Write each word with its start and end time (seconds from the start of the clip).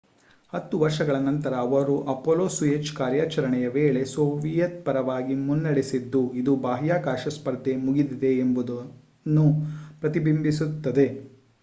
ಹತ್ತು 0.53 0.75
ವರ್ಷಗಳ 0.79 1.17
ನಂತರ 1.25 1.53
ಅವರು 1.57 1.95
ಅಪೊಲೊ-ಸೋಯುಜ್ 2.13 2.89
ಕಾರ್ಯಾಚರಣೆಯ 2.95 3.67
ವೇಳೆ 3.67 4.01
ಸೋವಿಯತ್ 4.13 4.79
ಪರವಾಗಿ 4.85 5.35
ಮುನ್ನಡೆಸಿದ್ದು 5.43 6.23
ಅದು 6.39 6.55
ಬಾಹ್ಯಾಕಾಶ 6.63 7.33
ಸ್ಪರ್ಧೆ 7.37 7.75
ಮುಗಿದಿದೆ 7.85 8.31
ಎಂಬುದನ್ನು 8.39 9.45
ಪ್ರತಿಬಿಂಬಿಸುತ್ತದೆ 10.01 11.07